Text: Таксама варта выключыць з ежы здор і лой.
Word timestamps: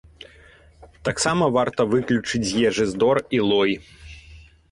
Таксама 1.09 1.49
варта 1.57 1.81
выключыць 1.93 2.43
з 2.51 2.65
ежы 2.71 2.85
здор 2.95 3.17
і 3.39 3.45
лой. 3.51 3.71